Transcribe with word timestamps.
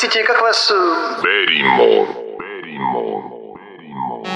Простите, 0.00 0.24
как 0.24 0.40
вас... 0.40 0.70
Э, 0.70 1.20
Берримор. 1.22 2.08
Берримор. 2.38 3.22
Берримор. 3.76 4.26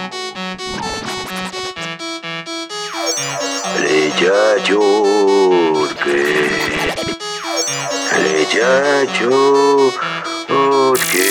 Летят 3.81 4.71
утки. 4.71 6.27
Летят 8.13 9.09
утки. 10.51 11.25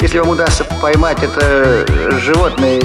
Если 0.00 0.20
вам 0.20 0.28
удастся 0.28 0.64
поймать 0.80 1.24
это 1.24 1.84
э, 1.88 2.10
животное 2.20 2.80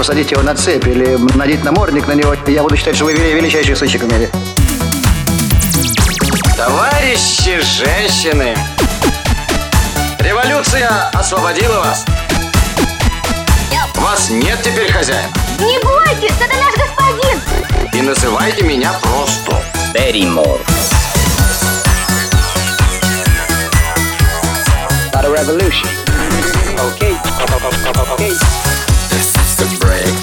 посадить 0.00 0.30
его 0.30 0.40
на 0.40 0.54
цепь 0.54 0.86
или 0.86 1.18
надеть 1.36 1.62
намордник 1.62 2.08
на 2.08 2.12
него, 2.12 2.34
я 2.46 2.62
буду 2.62 2.74
считать, 2.74 2.96
что 2.96 3.04
вы 3.04 3.12
величайший 3.12 3.76
сыщик 3.76 4.00
в 4.00 4.10
мире. 4.10 4.30
Товарищи 6.56 7.60
женщины, 7.60 8.56
революция 10.20 11.10
освободила 11.12 11.80
вас. 11.80 12.06
Вас 13.96 14.30
нет 14.30 14.58
теперь 14.64 14.90
хозяина. 14.90 15.28
Не 15.58 15.78
бойтесь, 15.80 16.34
это 16.40 16.56
наш 16.56 16.74
господин. 16.76 17.38
И 17.92 18.00
называйте 18.00 18.62
меня 18.62 18.94
просто 19.02 19.62
Берримор. 19.92 20.60
Not 25.12 25.26
a. 25.26 25.28
Okay. 26.80 27.14
okay. 28.08 28.79
break. 29.80 30.19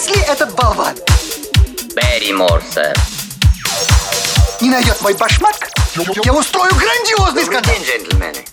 Если 0.00 0.22
этот 0.30 0.54
болван 0.54 0.94
Берри 1.96 2.32
Морса 2.32 2.94
не 4.60 4.70
найдет 4.70 5.00
мой 5.00 5.12
башмак, 5.14 5.70
я 6.24 6.32
устрою 6.32 6.70
грандиозный 6.76 7.44
скандал. 7.44 7.74
Джентльмены. 7.82 8.44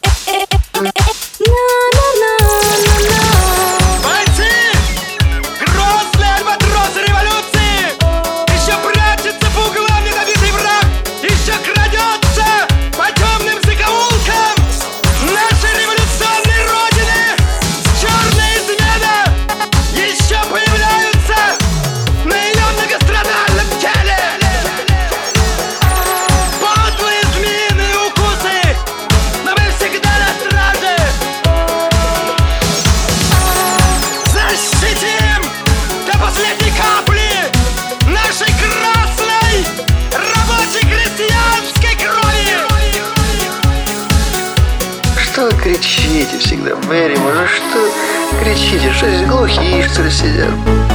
не? 47.17 47.47
Что 47.47 48.43
кричите? 48.43 48.91
Что 48.93 49.07
здесь 49.09 49.27
глухие, 49.27 49.87
что 49.87 50.03
ли, 50.03 50.11
сидят? 50.11 50.94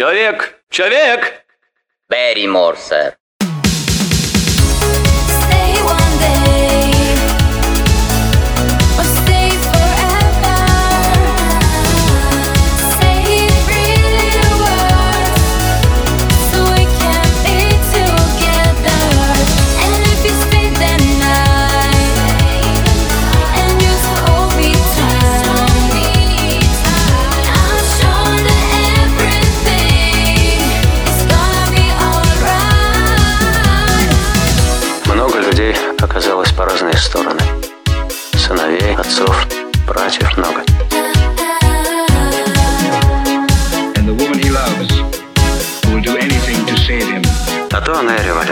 «Человек! 0.00 0.62
Человек!» 0.70 1.44
«Берримор, 2.08 2.78
сэр». 2.78 3.19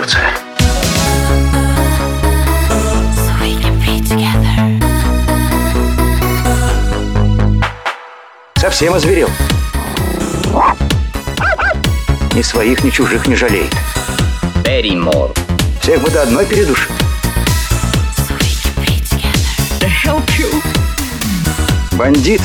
Together. 0.09 0.39
Совсем 8.57 8.95
озверел. 8.95 9.29
Ни 12.35 12.41
своих, 12.41 12.83
ни 12.85 12.91
чужих 12.91 13.27
не 13.27 13.37
жалеет. 13.37 13.75
Берримор. 14.65 15.33
Всех 15.83 16.01
бы 16.01 16.11
до 16.11 16.23
одной 16.23 16.47
передушил. 16.47 16.93
Бандит. 21.93 22.41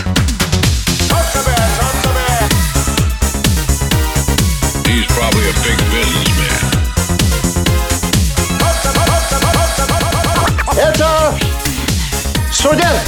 Студент, 12.73 13.01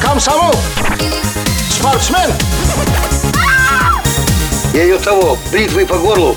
комсомол, 0.00 0.54
спортсмен. 1.68 2.32
Я 4.72 4.82
ее 4.84 4.98
того, 4.98 5.38
бритвой 5.50 5.84
по 5.84 5.98
горлу. 5.98 6.36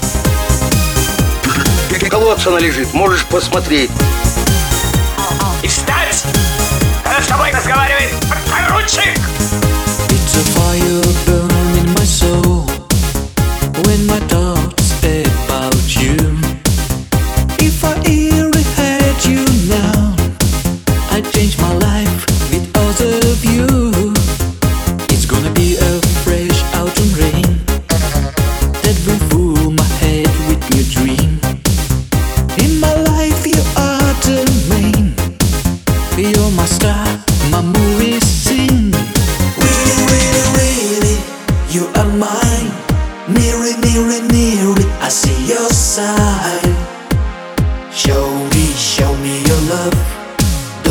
Колодца 2.10 2.50
она 2.50 2.60
лежит, 2.60 2.94
можешь 2.94 3.26
посмотреть. 3.26 3.90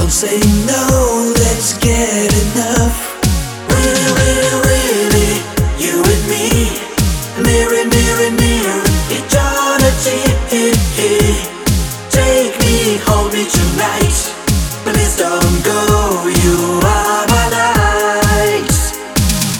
Don't 0.09 0.15
say 0.15 0.41
no, 0.65 1.35
let's 1.37 1.77
get 1.81 2.33
enough. 2.33 2.97
Really, 3.69 4.09
really, 4.17 4.57
really, 4.65 5.33
you 5.77 6.01
and 6.01 6.25
me. 6.33 6.49
Mirror, 7.45 7.85
mirror, 7.93 8.33
mirror, 8.41 8.81
eternity. 9.13 10.17
Take 12.09 12.59
me, 12.59 12.97
hold 13.05 13.35
me 13.35 13.45
tonight. 13.45 14.17
Please 14.83 15.15
don't 15.19 15.63
go, 15.63 16.25
you 16.25 16.81
are 16.89 17.27
my 17.29 17.47
light. 17.53 18.73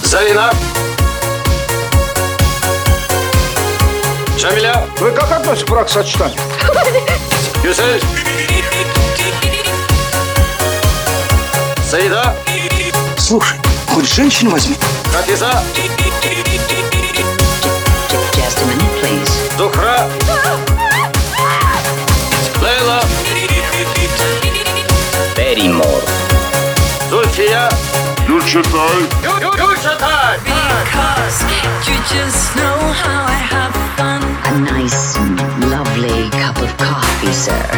Zainab. 0.03 0.55
Cemile. 4.37 4.73
Ve 5.01 5.15
kalk 5.15 5.31
atma 5.31 5.55
çıprak 5.55 5.89
saçtan. 5.89 6.31
Güzel. 7.63 7.99
Саида. 11.90 12.34
Слушай, 13.18 13.58
хоть 13.88 14.12
женщину 14.12 14.50
возьми. 14.50 14.76
Хафиза. 15.12 15.62
Зухра. 19.56 20.08
Лейла. 22.60 23.02
Берримор. 25.36 26.02
Зульфия. 27.08 27.70
Гюльчатай. 28.26 28.72
Гюльчатай. 29.22 30.38
Cause 30.92 31.44
you 31.86 31.96
just 32.10 32.56
know 32.56 32.78
how 33.02 33.26
I 33.26 33.38
have 33.52 33.74
fun. 33.96 34.22
A 34.44 34.58
nice, 34.58 35.16
lovely 35.70 36.30
cup 36.30 36.58
of 36.60 36.76
coffee, 36.76 37.32
sir. 37.32 37.77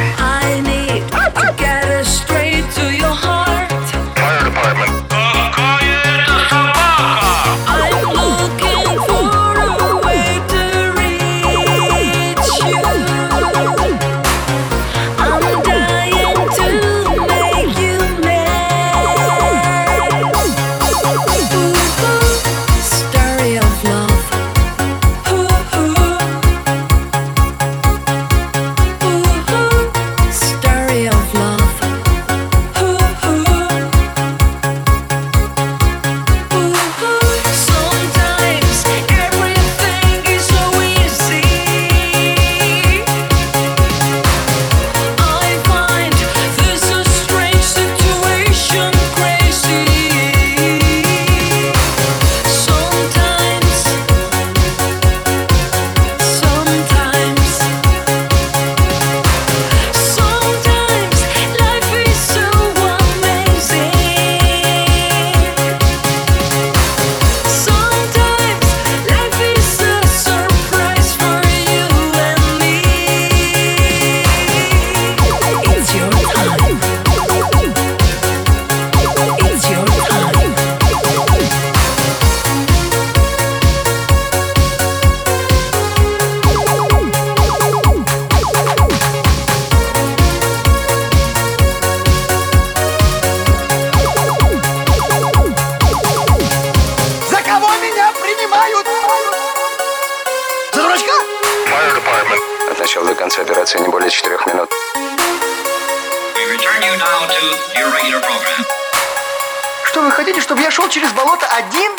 Что 109.91 110.03
вы 110.03 110.11
хотите, 110.11 110.39
чтобы 110.39 110.61
я 110.61 110.71
шел 110.71 110.87
через 110.87 111.11
болото 111.11 111.45
один? 111.47 111.91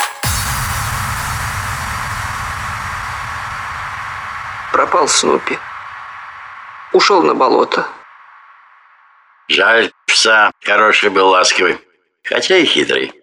Пропал 4.71 5.07
Снупи. 5.07 5.59
Ушел 6.91 7.21
на 7.21 7.35
болото. 7.35 7.87
Жаль 9.47 9.91
пса, 10.07 10.51
хороший 10.63 11.11
был 11.11 11.27
ласковый, 11.27 11.79
хотя 12.23 12.57
и 12.57 12.65
хитрый. 12.65 13.13